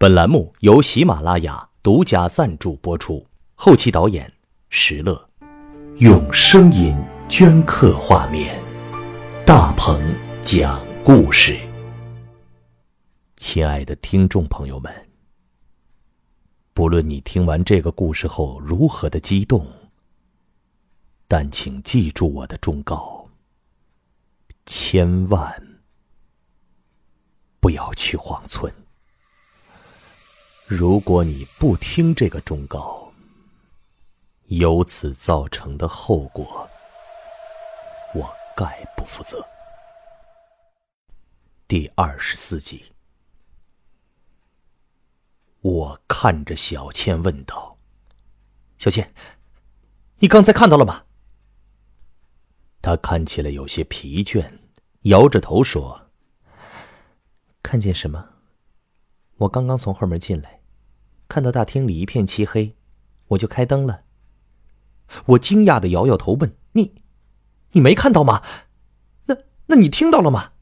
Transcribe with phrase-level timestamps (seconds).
[0.00, 4.32] 本栏目由喜马拉雅独家赞助播出，后期导演
[4.68, 5.28] 石乐，
[5.96, 6.96] 用声音
[7.28, 8.62] 镌刻画面，
[9.44, 10.00] 大鹏
[10.40, 11.58] 讲故事。
[13.38, 15.08] 亲爱的听众朋友们，
[16.72, 19.66] 不论你听完这个故事后如何的激动，
[21.26, 23.28] 但请记住我的忠告：
[24.64, 25.80] 千万
[27.58, 28.72] 不要去荒村。
[30.70, 33.10] 如果你不听这个忠告，
[34.48, 36.68] 由此造成的后果，
[38.14, 39.42] 我概不负责。
[41.66, 42.92] 第二十四集，
[45.62, 47.78] 我看着小倩问道
[48.76, 49.14] ：“小倩，
[50.18, 51.06] 你刚才看到了吗？”
[52.82, 54.58] 她看起来有些疲倦，
[55.04, 56.10] 摇着头说
[57.64, 58.34] ：“看见什么？
[59.38, 60.56] 我刚刚从后门进来。”
[61.28, 62.74] 看到大厅里一片漆黑，
[63.28, 64.04] 我就开灯了。
[65.26, 67.02] 我惊讶的摇摇头问：“你，
[67.72, 68.42] 你没看到吗？
[69.26, 70.52] 那，那你听到了吗？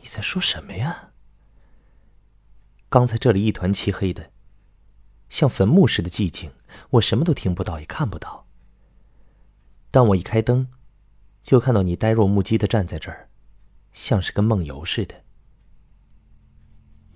[0.00, 1.10] 你在说什么呀？
[2.88, 4.30] 刚才这里一团漆黑的，
[5.28, 6.52] 像坟墓似的寂静，
[6.90, 8.46] 我什么都听不到，也看不到。
[9.90, 10.68] 当我一开灯，
[11.42, 13.28] 就看到你呆若木鸡的站在这儿，
[13.92, 15.24] 像是个梦游似的。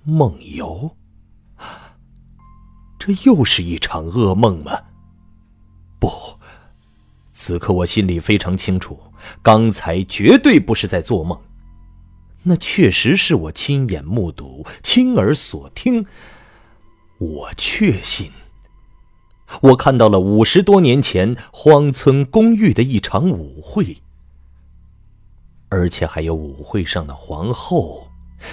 [0.02, 0.96] 梦游。”
[3.00, 4.78] 这又是一场噩梦吗？
[5.98, 6.12] 不，
[7.32, 9.00] 此刻我心里非常清楚，
[9.40, 11.40] 刚才绝对不是在做梦，
[12.42, 16.04] 那确实是我亲眼目睹、亲耳所听。
[17.16, 18.30] 我确信，
[19.62, 24.02] 我看到了五十多年前荒村公寓的一场舞会，
[25.70, 28.08] 而且还有舞会上的皇后，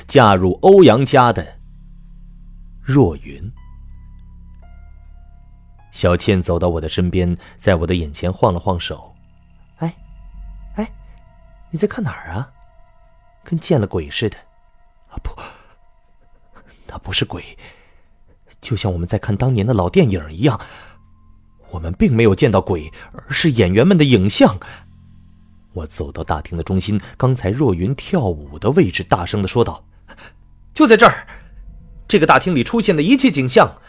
[0.08, 1.60] 嫁入欧阳家的
[2.82, 3.52] 若云。
[5.98, 9.16] 小倩走到我的身边，在我的眼前晃了晃手。
[9.78, 9.98] 哎，
[10.76, 10.88] 哎，
[11.72, 12.48] 你在看哪儿啊？
[13.44, 14.38] 跟见了鬼似的。
[15.10, 15.32] 啊不，
[16.86, 17.44] 那不是鬼，
[18.62, 20.62] 就像我们在看当年的老电影一样。
[21.72, 24.56] 我们并没有见到鬼，而是演员们的影像。
[25.74, 29.84] 我走到大厅的中心，刚才若云跳舞的位置，大声的说道
[30.76, 31.26] ：“就在这儿，
[32.08, 33.82] 这个大厅里出现的一切景象。”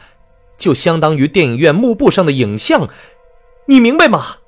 [0.58, 2.88] 就相当于电影院幕布上的影像，
[3.66, 4.38] 你明白吗？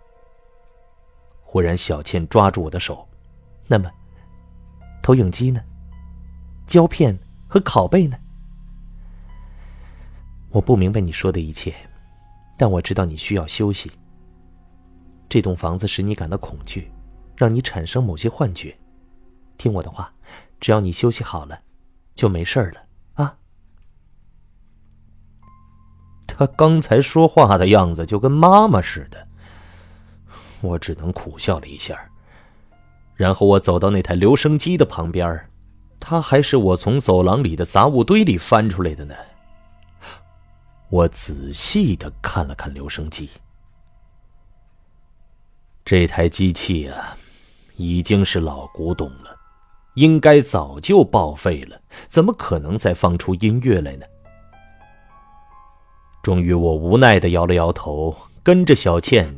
[1.43, 3.09] 忽然，小倩抓住我的手。
[3.67, 3.91] 那么，
[5.03, 5.63] 投影机呢？
[6.67, 7.17] 胶片
[7.49, 8.17] 和拷贝呢？
[10.51, 11.75] 我不明白你说的一切，
[12.59, 13.91] 但我知道你需要休息。
[15.29, 16.91] 这栋房子使你感到恐惧，
[17.37, 18.77] 让你产生某些幻觉。
[19.59, 20.13] 听我的话，
[20.59, 21.61] 只要你休息好了，
[22.17, 22.83] 就没事了。
[26.37, 29.27] 他刚才说话的样子就跟妈妈似的，
[30.61, 31.99] 我只能苦笑了一下。
[33.15, 35.47] 然后我走到那台留声机的旁边，
[35.99, 39.15] 它还是我从走廊里的杂物堆里翻出来的呢。
[40.89, 43.29] 我仔细的看了看留声机，
[45.85, 47.17] 这台机器啊，
[47.77, 49.37] 已经是老古董了，
[49.95, 54.07] 应该早就报废了，怎么可能再放出音乐来呢？
[56.23, 59.35] 终于，我无奈的摇了摇头，跟着小倩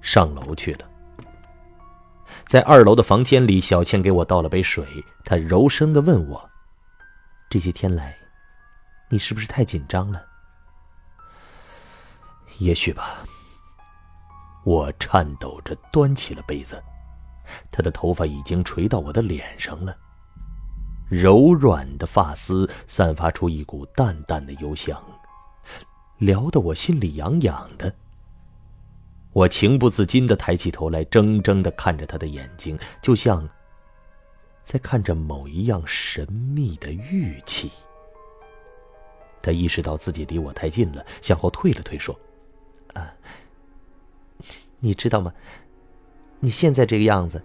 [0.00, 0.86] 上楼去了。
[2.44, 4.84] 在二楼的房间里，小倩给我倒了杯水，
[5.24, 6.50] 她柔声的问我
[7.48, 8.16] ：“这些天来，
[9.10, 10.24] 你是不是太紧张了
[12.58, 13.18] ？”“也许吧。”
[14.64, 16.82] 我颤抖着端起了杯子，
[17.70, 19.96] 她的头发已经垂到我的脸上了，
[21.08, 25.00] 柔软的发丝散发出一股淡淡的幽香。
[26.22, 27.92] 聊得我心里痒痒的，
[29.32, 33.48] 我情不自禁的抬起头来，怔怔的看着他的眼睛，就像
[34.62, 37.72] 在看着某一样神秘的玉器。
[39.42, 42.16] 他意识到自己离我太近了，向后退了退，说
[42.94, 43.12] ：“啊，
[44.78, 45.34] 你知道吗？
[46.38, 47.42] 你现在这个样子，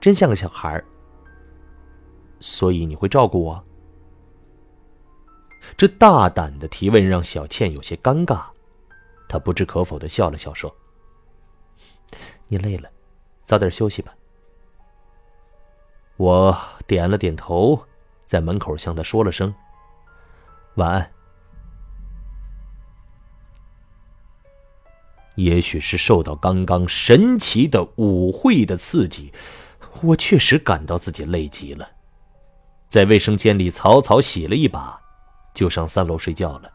[0.00, 0.84] 真像个小孩儿。
[2.40, 3.64] 所以你会照顾我？”
[5.76, 8.44] 这大胆的提问让小倩有些尴尬，
[9.28, 10.74] 她不置可否的笑了笑，说
[12.48, 12.90] ：“你累了，
[13.44, 14.14] 早点休息吧。”
[16.18, 17.84] 我点了点头，
[18.24, 19.54] 在门口向她说了声
[20.76, 21.12] “晚安”。
[25.36, 29.30] 也许是受到刚刚神奇的舞会的刺激，
[30.02, 31.90] 我确实感到自己累极了，
[32.88, 35.02] 在卫生间里草草洗了一把。
[35.56, 36.70] 就上三楼睡觉了。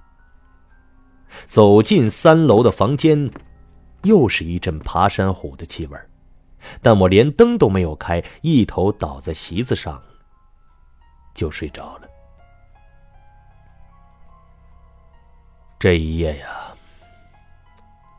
[1.45, 3.31] 走进三楼的房间，
[4.04, 5.98] 又是一阵爬山虎的气味
[6.81, 10.01] 但我连灯都没有开，一头倒在席子上，
[11.33, 12.07] 就睡着了。
[15.80, 16.74] 这一夜呀，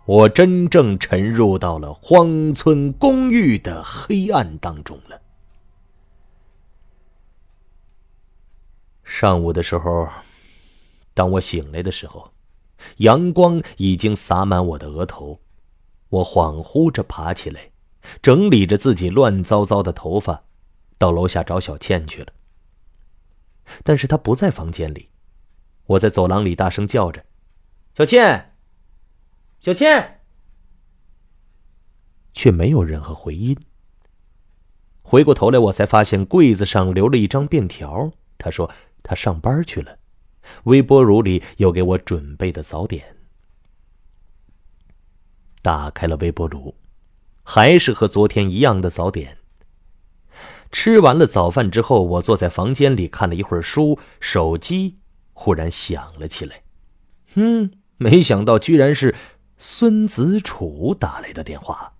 [0.07, 5.21] 我真正沉入到了荒村公寓的黑暗当中了。
[9.05, 10.09] 上午的时候，
[11.15, 12.33] 当我醒来的时候，
[12.99, 15.41] 阳光已经洒满我的额头，
[16.09, 17.71] 我恍惚着爬起来。
[18.21, 20.43] 整理着自己乱糟糟的头发，
[20.99, 22.33] 到楼下找小倩去了。
[23.85, 25.09] 但是她不在房间里，
[25.87, 27.25] 我在走廊里大声叫着
[27.97, 28.57] ：“小倩，
[29.61, 30.21] 小倩！”
[32.35, 33.57] 却没有任何回音。
[35.05, 38.11] 回过头来，我才发现柜子上留了一张便条。
[38.37, 38.69] 他说
[39.05, 39.97] 他上班去了，
[40.65, 43.17] 微波炉里有给我准备的早点。
[45.63, 46.75] 打开了微波炉。
[47.45, 49.39] 还是和昨天一样的早点。
[50.71, 55.01] 吃完了早饭之后，我坐在房间里看了一会儿书，手机
[55.33, 56.63] 忽然响了起来。
[57.35, 59.15] 嗯，没想到居然是
[59.59, 61.95] 孙子楚打来的电话。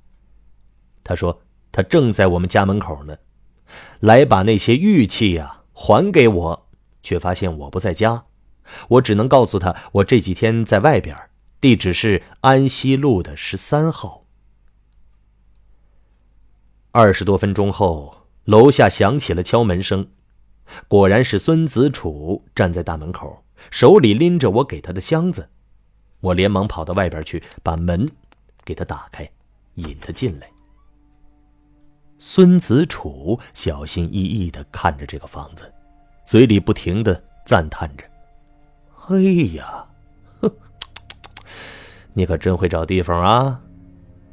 [1.03, 1.43] 他说
[1.73, 3.17] 他正在我们家门口呢，
[3.99, 6.69] 来把那些玉器呀还给我，
[7.03, 8.27] 却发现我不在家。
[8.89, 11.17] 我只能告诉他，我这几天在外边，
[11.61, 14.25] 地址是安西路的十三号。
[16.91, 20.07] 二十多分钟后，楼下响起了敲门声，
[20.89, 25.49] 果然是孙子楚站在大门口，手里拎着我给他的箱子。
[26.21, 28.09] 我连忙跑到外边去，把门
[28.65, 29.29] 给他打开，
[29.75, 30.49] 引他进来。
[32.19, 35.73] 孙子楚小心翼翼的看着这个房子，
[36.25, 38.05] 嘴里不停的赞叹着
[39.09, 39.19] ：“哎
[39.57, 39.87] 呀，
[40.41, 40.51] 哼，
[42.13, 43.61] 你可真会找地方啊！”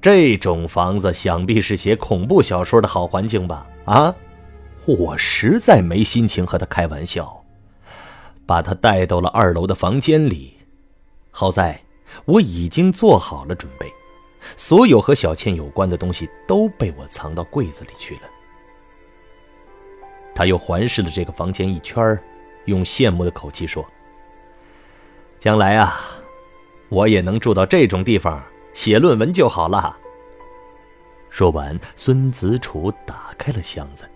[0.02, 3.68] 这种房子想必是写恐怖小说的好环境吧？
[3.86, 4.16] 啊，
[4.86, 7.44] 我实在没心情和他开玩笑，
[8.46, 10.54] 把他带到了二楼的房间里。
[11.32, 11.82] 好在
[12.26, 13.92] 我已经做好了准备，
[14.56, 18.22] 所有和小倩有关的东西都被我藏到柜子里去了。
[20.34, 22.18] 他又环视了这个房间一圈，
[22.66, 23.86] 用羡慕的口气说
[25.40, 26.00] ：“将来啊，
[26.90, 28.42] 我也能住到这种地方。”
[28.72, 29.98] 写论文就好了。
[31.30, 34.08] 说完，孙子楚打开了箱子，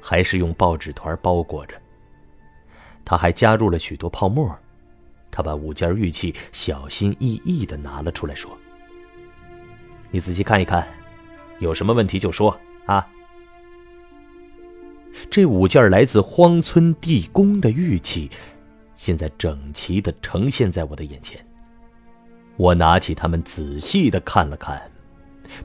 [0.00, 1.80] 还是用报纸团包裹着。
[3.04, 4.54] 他还加入了许多泡沫。
[5.30, 8.50] 他把五件玉器小心翼翼的拿了出来，说
[10.10, 10.86] ：“你仔细看一看，
[11.60, 12.54] 有什么问题就说
[12.84, 13.06] 啊。”
[15.30, 18.30] 这五件来自荒村地宫的玉器，
[18.98, 21.38] 现在整齐的呈现在我的眼前。
[22.56, 24.90] 我拿起它们，仔细的看了看，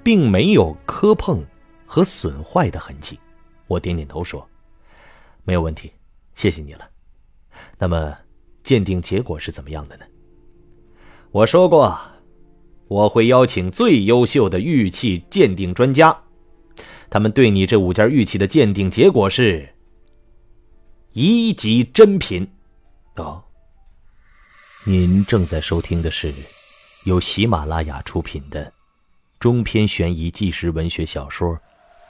[0.03, 1.43] 并没有磕碰
[1.87, 3.19] 和损坏的痕迹。
[3.65, 4.47] 我点点头说
[5.43, 5.91] ：“没有问题，
[6.35, 6.87] 谢谢你了。”
[7.79, 8.15] 那么，
[8.61, 10.05] 鉴定结果是怎么样的呢？
[11.31, 11.99] 我说过，
[12.87, 16.15] 我会邀请最优秀的玉器鉴定专家，
[17.09, 19.69] 他们对你这五件玉器的鉴定结果是
[21.13, 22.47] 一级珍品。
[23.15, 23.43] 哦，
[24.85, 26.33] 您正在收听的是。
[27.05, 28.71] 由喜马拉雅出品的
[29.37, 31.53] 中篇悬疑纪实文学小说《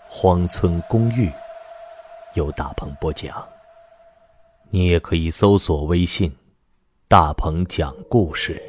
[0.08, 1.28] 荒村公寓》，
[2.36, 3.44] 由大鹏播讲。
[4.70, 6.32] 你也可以搜索微信
[7.10, 8.62] “大鹏讲故事”，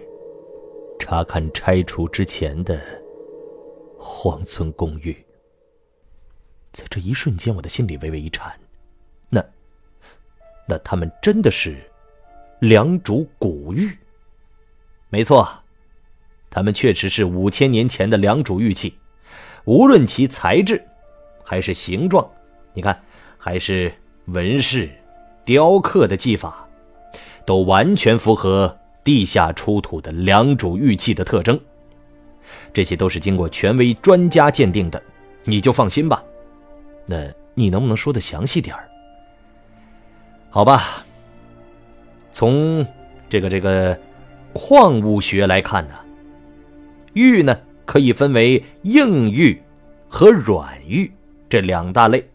[0.98, 2.80] 查看拆除之前的
[3.98, 5.14] 荒村公寓。
[6.72, 8.58] 在这一瞬间，我的心里微微一颤。
[9.28, 9.44] 那，
[10.66, 11.78] 那他们真的是
[12.68, 13.90] 良渚古玉？
[15.10, 15.46] 没错。
[16.50, 18.96] 它们确实是五千年前的良渚玉器，
[19.64, 20.82] 无论其材质，
[21.44, 22.26] 还是形状，
[22.72, 22.98] 你看，
[23.36, 23.92] 还是
[24.26, 24.88] 纹饰、
[25.44, 26.66] 雕刻的技法，
[27.44, 31.60] 都完全符合地下出土的良渚玉器的特征。
[32.72, 35.02] 这些都是经过权威专家鉴定的，
[35.42, 36.22] 你就放心吧。
[37.04, 38.88] 那你能不能说的详细点儿？
[40.50, 41.03] 好吧，
[42.34, 42.84] 从
[43.30, 43.98] 这个这个
[44.52, 45.94] 矿物学来看呢？
[47.12, 49.62] 玉呢，可以分为硬玉
[50.08, 51.10] 和软玉
[51.48, 52.28] 这两大类。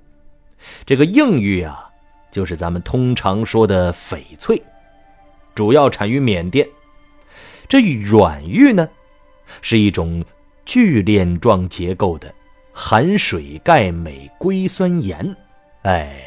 [0.85, 1.89] 这个硬玉啊，
[2.31, 4.61] 就是咱们通常说的翡翠，
[5.53, 6.65] 主要产于缅甸。
[7.67, 8.87] 这软玉呢，
[9.61, 10.23] 是一种
[10.63, 12.33] 聚链状结构的，
[12.71, 15.35] 含水钙镁硅酸盐。
[15.81, 16.23] 哎，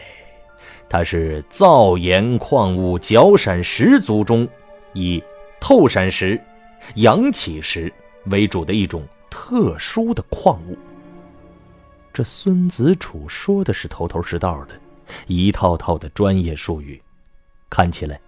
[0.92, 4.46] 它是造岩矿物角闪石族中
[4.92, 5.24] 以
[5.58, 6.38] 透闪石、
[6.96, 7.90] 阳起石
[8.26, 10.76] 为主的一种特殊的矿物。
[12.12, 14.74] 这孙子楚说的是头头是道的，
[15.28, 17.00] 一套套的专业术语，
[17.70, 18.20] 看起来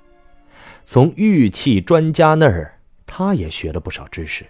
[0.87, 4.42] 从玉器专家那儿他也学了不少知识。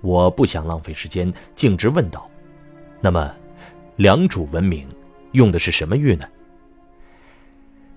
[0.00, 2.28] 我不想浪费时间，径直问道
[3.00, 3.32] ：“那么，
[3.94, 4.88] 良渚文明
[5.30, 6.26] 用的是什么玉呢？”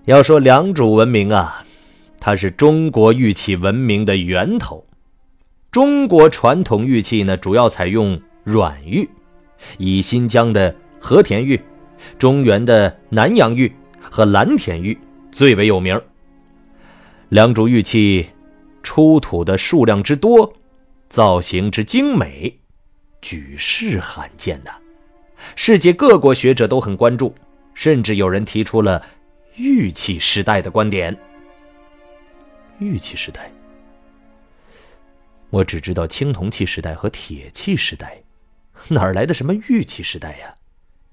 [0.08, 1.62] 要说良渚文明啊，
[2.18, 4.82] 它是中国玉器文明的源头。
[5.70, 9.06] 中国传统玉器呢，主要采用软玉，
[9.76, 11.60] 以新疆的和田玉、
[12.18, 14.96] 中原的南阳玉和蓝田玉
[15.30, 16.00] 最为有名。
[17.28, 18.30] 良渚玉器
[18.82, 20.50] 出土的数量之多，
[21.10, 22.58] 造型之精美，
[23.20, 24.70] 举世罕见呐！
[25.54, 27.34] 世界各国学者都很关注，
[27.74, 29.02] 甚至有人提出了。
[29.58, 31.16] 玉器时代的观点。
[32.78, 33.50] 玉器时代，
[35.50, 38.22] 我只知道青铜器时代和铁器时代，
[38.86, 40.54] 哪儿来的什么玉器时代呀？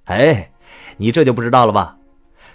[0.03, 0.51] 哎，
[0.97, 1.97] 你这就不知道了吧？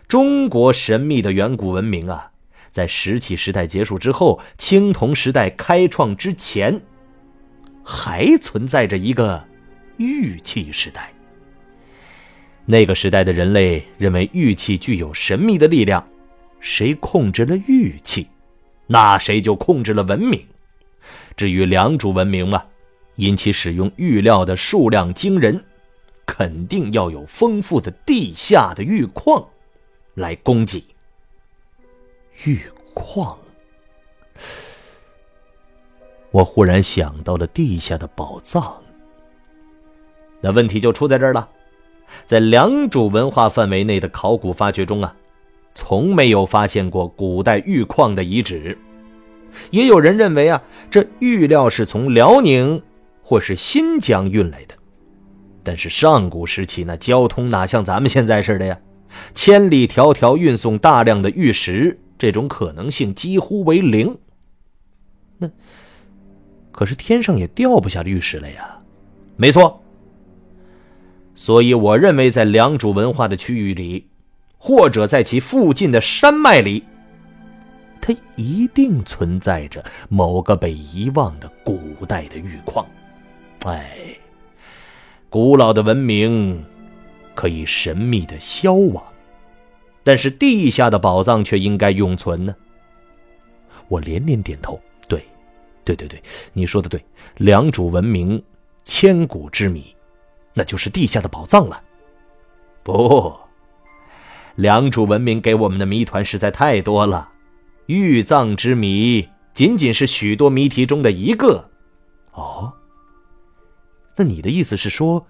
[0.06, 2.30] 中国神秘的远古文明啊，
[2.70, 6.80] 在石器时代结束之后，青铜时代开创之前，
[7.84, 9.44] 还存在着一个
[9.96, 11.12] 玉器时代。
[12.70, 16.08] 那个时代的人类认为玉器具有神秘的力量，
[16.60, 18.28] 谁控制了玉器，
[18.86, 20.40] 那谁就控制了文明。
[21.36, 22.62] 至于良渚文明嘛，
[23.16, 25.64] 因其使用玉料的数量惊人，
[26.24, 29.44] 肯定要有丰富的地下的玉矿
[30.14, 30.80] 来供给。
[32.44, 32.60] 玉
[32.94, 33.36] 矿，
[36.30, 38.80] 我忽然想到了地下的宝藏。
[40.40, 41.50] 那问题就出在这儿了。
[42.26, 45.14] 在良渚文化范围内的考古发掘中啊，
[45.74, 48.76] 从没有发现过古代玉矿的遗址。
[49.70, 52.80] 也有人认为啊，这玉料是从辽宁
[53.22, 54.74] 或是新疆运来的。
[55.62, 58.78] 但是上古时期那交通哪像咱们现在似的呀？
[59.34, 64.16] 千里迢迢运送大量的玉石，这种可能性几乎为零。
[65.38, 65.50] 那
[66.70, 68.78] 可是天上也掉不下玉石了呀。
[69.36, 69.79] 没错。
[71.34, 74.08] 所以，我认为在良渚文化的区域里，
[74.58, 76.84] 或者在其附近的山脉里，
[78.00, 82.84] 它一定存在着某个被遗忘的古代的玉矿。
[83.64, 84.16] 哎，
[85.30, 86.62] 古老的文明
[87.34, 89.02] 可以神秘的消亡，
[90.02, 92.54] 但是地下的宝藏却应该永存呢。
[93.88, 95.24] 我连连点头，对，
[95.84, 96.22] 对对对，
[96.52, 97.02] 你说的对，
[97.36, 98.42] 良渚文明
[98.84, 99.94] 千古之谜。
[100.54, 101.82] 那就是地下的宝藏了。
[102.82, 103.34] 不，
[104.56, 107.30] 良渚文明给我们的谜团实在太多了，
[107.86, 111.68] 玉藏之谜仅仅是许多谜题中的一个。
[112.32, 112.72] 哦，
[114.16, 115.24] 那你的意思是说，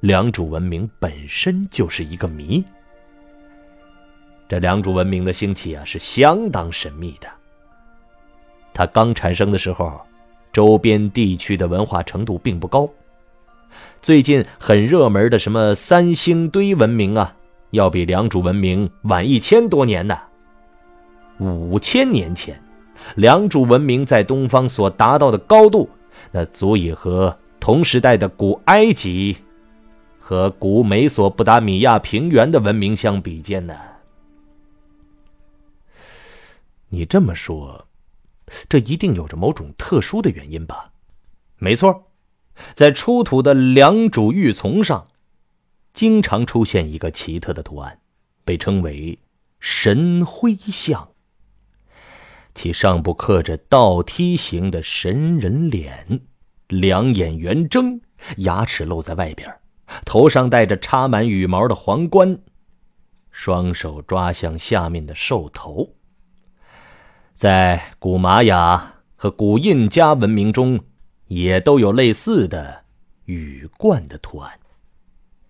[0.00, 2.64] 良渚文明本身就是一个谜？
[4.48, 7.28] 这良渚文明的兴起啊，是相当神秘的。
[8.72, 10.00] 它刚产生的时候，
[10.52, 12.88] 周边地区的文化程度并不高。
[14.02, 17.36] 最近很热门的什么三星堆文明啊，
[17.70, 20.16] 要比良渚文明晚一千多年呢。
[21.38, 22.60] 五千年前，
[23.16, 25.88] 良渚文明在东方所达到的高度，
[26.30, 29.36] 那足以和同时代的古埃及
[30.20, 33.74] 和古美索不达米亚平原的文明相比肩呢。
[36.88, 37.86] 你这么说，
[38.68, 40.92] 这一定有着某种特殊的原因吧？
[41.58, 42.05] 没错。
[42.72, 45.06] 在出土的良渚玉琮上，
[45.92, 48.00] 经常出现一个奇特的图案，
[48.44, 49.18] 被称为
[49.60, 51.08] “神徽像”。
[52.54, 56.20] 其上部刻着倒梯形的神人脸，
[56.68, 58.00] 两眼圆睁，
[58.38, 59.54] 牙齿露在外边，
[60.04, 62.38] 头上戴着插满羽毛的皇冠，
[63.30, 65.94] 双手抓向下面的兽头。
[67.34, 70.80] 在古玛雅和古印加文明中。
[71.28, 72.84] 也都有类似的
[73.24, 74.60] 羽冠的图案，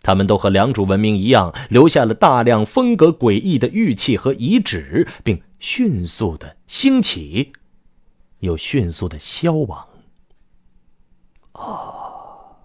[0.00, 7.52] 他们都和良渚文明一样，留下了大量风格诡异的玉器和遗址，并迅速的兴起，
[8.38, 9.86] 又迅速的消亡。
[11.52, 12.56] 哦，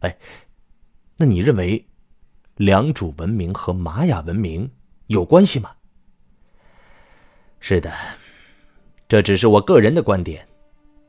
[0.00, 0.18] 哎，
[1.16, 1.86] 那你认为
[2.56, 4.70] 良渚文明和玛雅文明
[5.06, 5.70] 有关系吗？
[7.60, 7.92] 是的，
[9.08, 10.46] 这只是我个人的观点。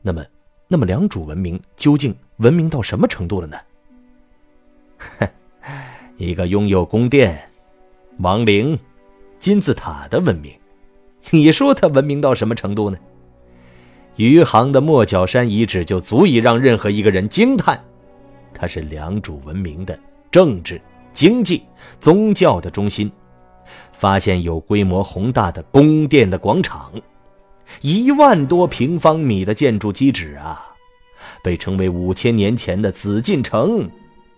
[0.02, 0.24] 那么。
[0.70, 3.56] 那么，良渚文明究竟文明到什么程度了呢？
[6.18, 7.48] 一个拥有宫殿、
[8.18, 8.78] 王陵、
[9.38, 10.52] 金字塔的文明。
[11.30, 12.98] 你说它文明到什么程度呢？
[14.16, 17.82] 余杭的莫角山遗址就足以让任何一个人惊叹，
[18.52, 19.98] 它是良渚文明的
[20.30, 20.80] 政治、
[21.14, 21.62] 经济、
[21.98, 23.10] 宗教的中心。
[23.92, 26.92] 发现有规模宏大的宫殿的广场，
[27.80, 30.64] 一万多平方米的建筑基址啊，
[31.42, 33.88] 被称为五千年前的紫禁城，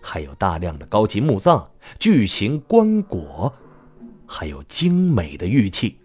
[0.01, 1.69] 还有大量的高级墓葬、
[1.99, 3.51] 巨型棺椁，
[4.25, 5.97] 还有精美的玉器。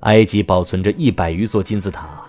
[0.00, 2.22] 埃及保存着一百余座金字塔，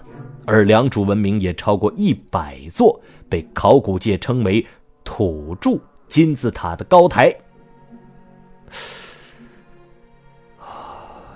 [0.45, 4.65] 而良渚文明也超过一百座，被考古界称为
[5.03, 5.77] “土著
[6.07, 7.35] 金字塔”的高台。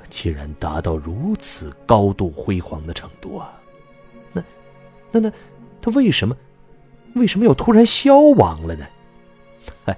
[0.10, 3.54] 既然达到如此高度辉煌的程度啊，
[4.32, 4.44] 那、
[5.12, 5.34] 那、那，
[5.80, 6.36] 他为什么、
[7.16, 8.86] 为什么又突然消亡了呢？
[9.86, 9.98] 嗨，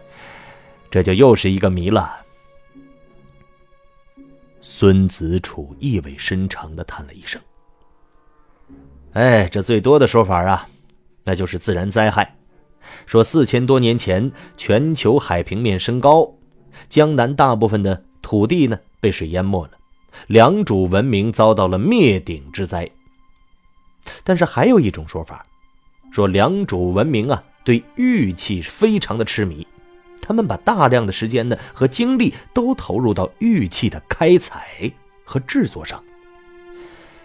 [0.90, 2.18] 这就又是一个谜了。
[4.60, 7.42] 孙子楚意味深长的叹了一声
[9.14, 10.68] ：“哎，这最多的说法啊，
[11.24, 12.36] 那就是自然灾害。
[13.06, 16.36] 说四千多年前，全球海平面升高，
[16.90, 19.72] 江南大部分的土地呢被水淹没了。”
[20.28, 22.90] 良渚文明遭到了灭顶之灾，
[24.24, 25.46] 但是还有一种说法，
[26.12, 29.66] 说良渚文明啊对玉器非常的痴迷，
[30.22, 34.92] 他们把大量的时间呢和精力都投入到玉器的开采
[35.24, 36.04] 和制作上。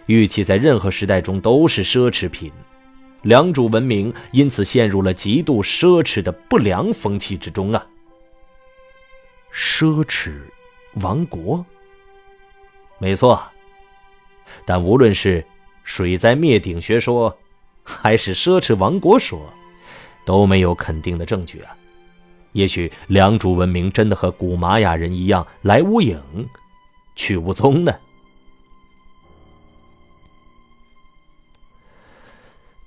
[0.05, 2.51] 玉器在任何时代中都是奢侈品，
[3.23, 7.85] 良渚文明因此陷入了极度奢侈的不良风气之中啊。
[9.53, 10.39] 奢侈
[11.01, 11.65] 王国。
[12.99, 13.41] 没错，
[14.65, 15.45] 但无论是
[15.83, 17.35] 水灾灭顶学说，
[17.83, 19.39] 还是奢侈王国说，
[20.25, 21.75] 都没有肯定的证据啊。
[22.53, 26.19] 也许良渚文明真的和古玛雅人一样来无影，
[27.15, 27.93] 去无踪呢。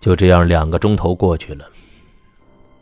[0.00, 1.70] 就这样，两个钟头过去了，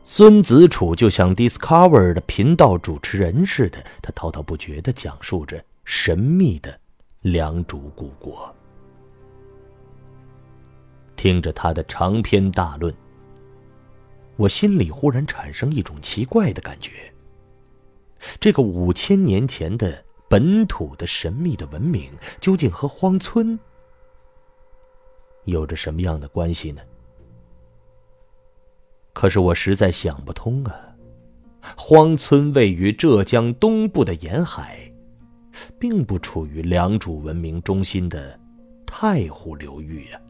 [0.04, 6.80] 孙子楚就像 Discover 的频道主持人似的，他滔滔不绝的讲述着神秘的。
[7.30, 8.54] 良渚古国，
[11.14, 12.94] 听着他的长篇大论，
[14.36, 17.12] 我心里忽然产生一种奇怪的感觉。
[18.40, 22.10] 这个五千年前的本土的神秘的文明，
[22.40, 23.58] 究竟和荒村
[25.44, 26.80] 有着什么样的关系呢？
[29.12, 30.74] 可是我实在想不通啊！
[31.76, 34.87] 荒村位于浙江东部的沿海。
[35.78, 38.38] 并不处于良渚文明中心的
[38.86, 40.20] 太湖流域呀，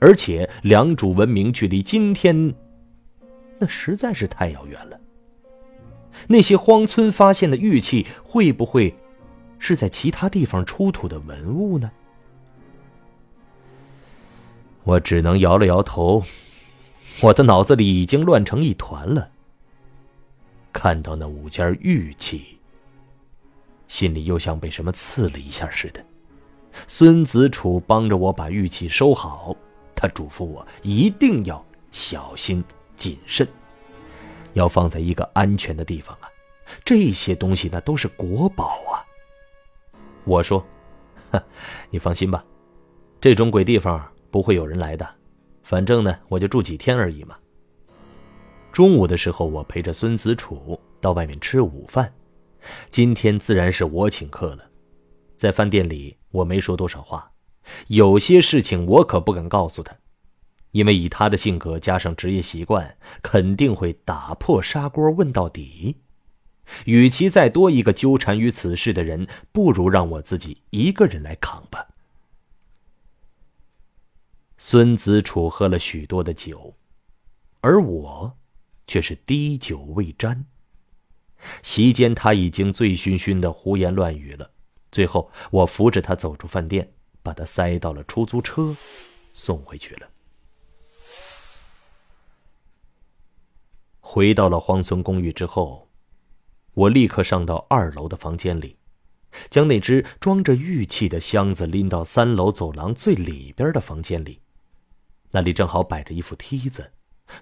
[0.00, 2.54] 而且良渚文明距离今天，
[3.58, 5.00] 那实在是太遥远了。
[6.28, 8.94] 那些荒村发现的玉器，会不会
[9.58, 11.90] 是在其他地方出土的文物呢？
[14.84, 16.22] 我只能摇了摇头，
[17.22, 19.30] 我的脑子里已经乱成一团了。
[20.72, 22.53] 看到那五件玉器。
[23.88, 26.04] 心里又像被什么刺了一下似的。
[26.86, 29.56] 孙子楚帮着我把玉器收好，
[29.94, 32.62] 他嘱咐我一定要小心
[32.96, 33.46] 谨慎，
[34.54, 36.28] 要放在一个安全的地方啊！
[36.84, 39.04] 这些东西那都是国宝啊！
[40.24, 40.64] 我说
[41.30, 41.40] ：“哼
[41.90, 42.44] 你放心吧，
[43.20, 45.08] 这种鬼地方不会有人来的。
[45.62, 47.36] 反正呢，我就住几天而已嘛。”
[48.72, 52.12] 中午的时候，我陪着孙子楚到外面吃午饭。
[52.90, 54.70] 今天自然是我请客了，
[55.36, 57.32] 在饭店里我没说多少话，
[57.88, 59.96] 有些事情我可不敢告诉他，
[60.72, 65.96] 因为以他的性格加上职业习惯，肯定会打破砂锅问到底。
[66.86, 71.88] 与其再多一个纠缠于此事的人，不如让我自己一个人来扛吧。
[74.56, 76.74] 孙子楚喝了许多的酒，
[77.60, 78.38] 而我，
[78.86, 80.46] 却是滴酒未沾。
[81.62, 84.50] 席间，他已经醉醺醺的胡言乱语了。
[84.90, 88.76] 最后，我扶着他走出饭店，把他塞到了出租车，
[89.32, 90.08] 送回去了。
[94.00, 95.88] 回到了荒村公寓之后，
[96.74, 98.76] 我立刻上到二楼的房间里，
[99.50, 104.40] 将那只装着玉器的箱子拎到三楼走廊最里边的房间里，
[105.32, 106.92] 那里正好摆着一副梯子，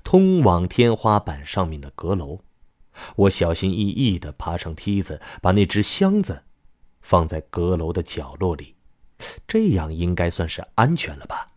[0.03, 2.41] 通往天花板上面的阁楼。
[3.17, 6.43] 我小心翼翼的爬上梯子，把那只箱子
[7.01, 8.75] 放在阁楼的角落里，
[9.47, 11.53] 这样应该算是安全了吧。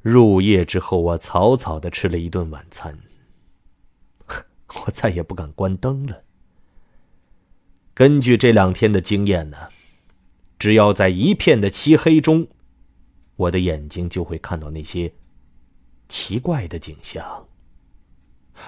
[0.00, 2.98] 入夜之后，我草草的吃了一顿晚餐。
[4.86, 6.24] 我再也不敢关灯了。
[7.94, 9.68] 根据这两天的经验呢，
[10.58, 12.48] 只要在一片的漆黑中，
[13.36, 15.14] 我的眼睛就会看到那些
[16.08, 17.46] 奇怪的景象。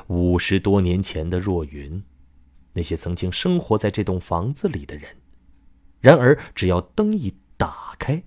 [0.08, 2.02] 五十多年前的若云，
[2.72, 5.16] 那些曾经生活在这栋房子里的人，
[6.00, 8.22] 然而只要灯一打开，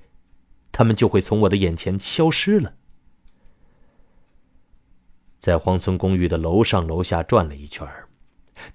[0.72, 2.76] 他们就会从我的眼前消失了。
[5.40, 7.88] 在荒村公寓的楼上楼下转了一圈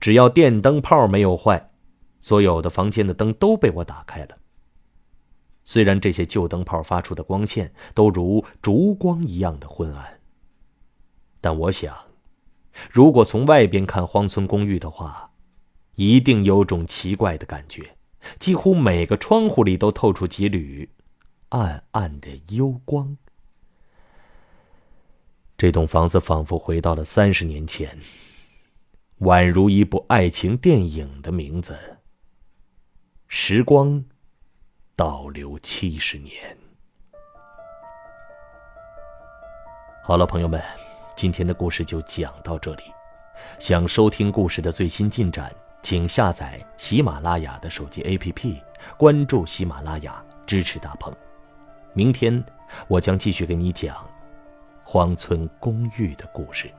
[0.00, 1.70] 只要电灯泡没有坏，
[2.20, 4.38] 所有的房间的灯都被我打开了。
[5.62, 10.20] 虽然这些旧灯泡发出的光线都如烛光一样的昏暗，
[11.40, 11.94] 但我想，
[12.90, 15.30] 如果从外边看荒村公寓的话，
[15.94, 17.96] 一定有种奇怪的感觉，
[18.38, 20.88] 几乎每个窗户里都透出几缕
[21.50, 23.16] 暗暗的幽光。
[25.56, 27.96] 这栋房子仿佛回到了三十年前，
[29.20, 31.78] 宛如一部爱情电影的名字。
[33.28, 34.04] 时光
[34.96, 36.58] 倒流七十年。
[40.02, 40.60] 好了，朋友们，
[41.16, 42.82] 今天的故事就讲到这里。
[43.58, 48.60] 想收听故事的最新进展，请下载喜马拉雅的手机 APP，
[48.96, 51.14] 关注喜马拉雅，支持大鹏。
[51.92, 52.42] 明天
[52.88, 53.96] 我将继续给你讲。
[54.82, 56.70] 荒村公寓的故事。